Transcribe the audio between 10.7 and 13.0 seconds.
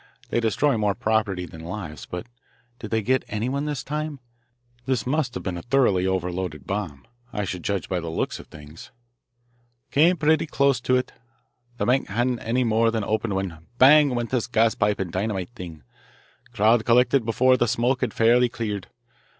to it. The bank hadn't any more